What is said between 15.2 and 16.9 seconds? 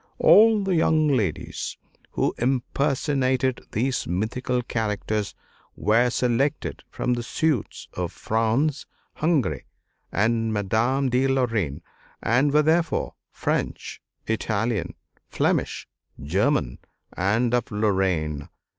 Flemish, German,